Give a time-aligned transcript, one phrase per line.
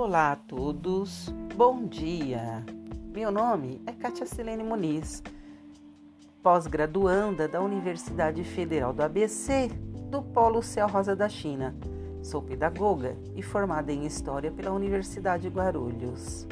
[0.00, 2.64] Olá a todos, bom dia!
[3.12, 5.24] Meu nome é Kátia Silene Muniz,
[6.40, 9.66] pós-graduanda da Universidade Federal do ABC
[10.08, 11.74] do Polo Céu Rosa da China.
[12.22, 16.46] Sou pedagoga e formada em História pela Universidade Guarulhos.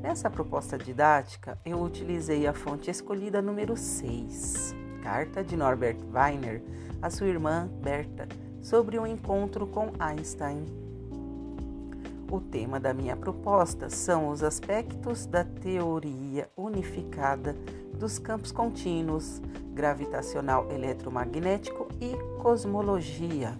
[0.00, 6.62] Nessa proposta didática, eu utilizei a fonte escolhida número 6, carta de Norbert Weiner
[7.02, 8.26] a sua irmã Berta
[8.62, 10.89] sobre um encontro com Einstein
[12.30, 17.54] o tema da minha proposta são os aspectos da teoria unificada
[17.94, 19.42] dos campos contínuos,
[19.74, 23.58] gravitacional eletromagnético e cosmologia.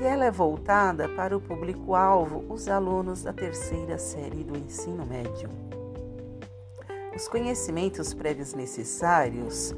[0.00, 5.48] E ela é voltada para o público-alvo, os alunos da terceira série do ensino médio.
[7.14, 9.74] Os conhecimentos prévios necessários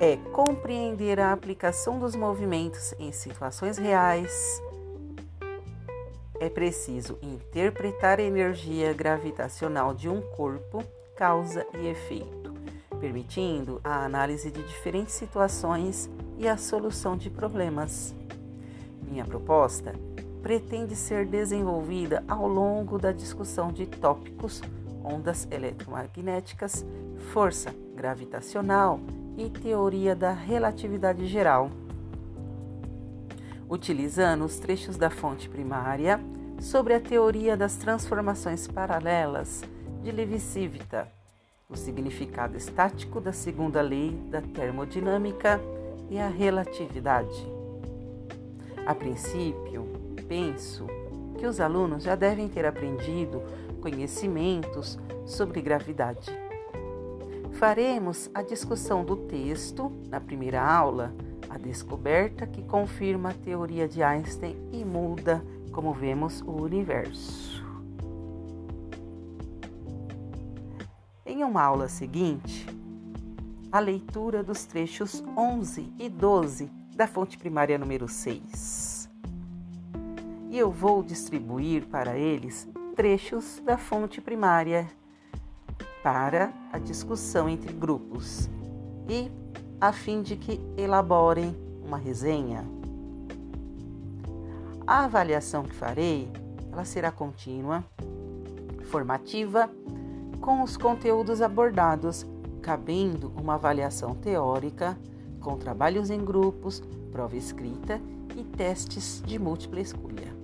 [0.00, 4.60] é compreender a aplicação dos movimentos em situações reais,
[6.40, 10.82] é preciso interpretar a energia gravitacional de um corpo,
[11.14, 12.54] causa e efeito,
[12.98, 18.14] permitindo a análise de diferentes situações e a solução de problemas.
[19.02, 19.92] Minha proposta
[20.42, 24.62] pretende ser desenvolvida ao longo da discussão de tópicos
[25.04, 26.84] ondas eletromagnéticas,
[27.32, 28.98] força gravitacional
[29.36, 31.70] e teoria da relatividade geral
[33.70, 36.20] utilizando os trechos da fonte primária
[36.60, 39.62] sobre a teoria das transformações paralelas
[40.02, 41.06] de Levi-Civita,
[41.68, 45.60] o significado estático da segunda lei da termodinâmica
[46.10, 47.46] e a relatividade.
[48.84, 49.86] A princípio,
[50.26, 50.86] penso
[51.38, 53.40] que os alunos já devem ter aprendido
[53.80, 56.28] conhecimentos sobre gravidade.
[57.52, 61.14] Faremos a discussão do texto na primeira aula
[61.50, 67.62] a descoberta que confirma a teoria de Einstein e muda como vemos o universo.
[71.26, 72.66] Em uma aula seguinte,
[73.72, 79.08] a leitura dos trechos 11 e 12 da fonte primária número 6.
[80.50, 84.90] E eu vou distribuir para eles trechos da fonte primária
[86.02, 88.48] para a discussão entre grupos
[89.08, 89.30] e
[89.80, 92.64] a fim de que elaborem uma resenha.
[94.86, 96.28] A avaliação que farei,
[96.70, 97.82] ela será contínua,
[98.84, 99.70] formativa,
[100.40, 102.26] com os conteúdos abordados,
[102.60, 104.98] cabendo uma avaliação teórica,
[105.40, 108.00] com trabalhos em grupos, prova escrita
[108.36, 110.36] e testes de múltipla escolha.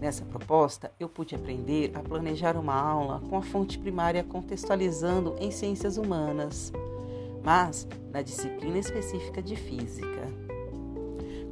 [0.00, 5.50] Nessa proposta, eu pude aprender a planejar uma aula com a fonte primária contextualizando em
[5.50, 6.72] ciências humanas
[7.46, 10.26] mas na disciplina específica de física.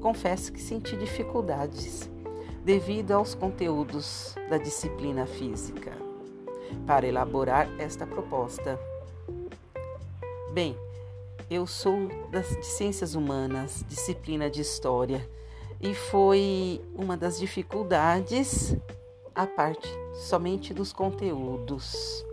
[0.01, 2.11] Confesso que senti dificuldades
[2.65, 5.93] devido aos conteúdos da disciplina física
[6.85, 8.77] para elaborar esta proposta.
[10.53, 10.77] Bem,
[11.49, 15.25] eu sou das de ciências humanas, disciplina de história,
[15.81, 18.77] e foi uma das dificuldades
[19.33, 22.27] a parte somente dos conteúdos.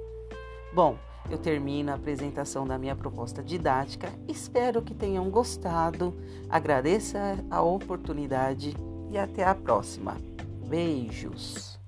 [0.74, 0.98] Bom,
[1.30, 4.10] eu termino a apresentação da minha proposta didática.
[4.28, 6.14] Espero que tenham gostado.
[6.50, 7.18] Agradeço
[7.50, 8.76] a oportunidade
[9.10, 10.18] e até a próxima.
[10.68, 11.80] Beijos!